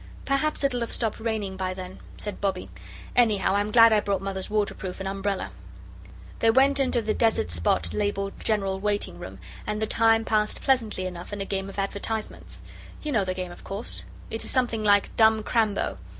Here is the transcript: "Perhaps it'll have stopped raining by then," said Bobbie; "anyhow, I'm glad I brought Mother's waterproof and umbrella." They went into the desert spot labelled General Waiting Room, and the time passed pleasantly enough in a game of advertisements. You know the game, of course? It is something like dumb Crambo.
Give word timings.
"Perhaps 0.25 0.63
it'll 0.63 0.79
have 0.79 0.91
stopped 0.91 1.19
raining 1.19 1.55
by 1.55 1.75
then," 1.75 1.99
said 2.17 2.41
Bobbie; 2.41 2.71
"anyhow, 3.15 3.53
I'm 3.53 3.69
glad 3.71 3.93
I 3.93 3.99
brought 3.99 4.19
Mother's 4.23 4.49
waterproof 4.49 4.99
and 4.99 5.07
umbrella." 5.07 5.51
They 6.39 6.49
went 6.49 6.79
into 6.79 7.03
the 7.03 7.13
desert 7.13 7.51
spot 7.51 7.93
labelled 7.93 8.33
General 8.43 8.79
Waiting 8.79 9.19
Room, 9.19 9.37
and 9.67 9.79
the 9.79 9.85
time 9.85 10.25
passed 10.25 10.59
pleasantly 10.63 11.05
enough 11.05 11.31
in 11.31 11.39
a 11.39 11.45
game 11.45 11.69
of 11.69 11.77
advertisements. 11.77 12.63
You 13.03 13.11
know 13.11 13.23
the 13.23 13.35
game, 13.35 13.51
of 13.51 13.63
course? 13.63 14.03
It 14.31 14.43
is 14.43 14.49
something 14.49 14.83
like 14.83 15.15
dumb 15.17 15.43
Crambo. 15.43 15.99